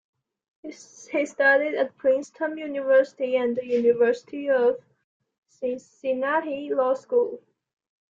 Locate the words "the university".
3.55-4.49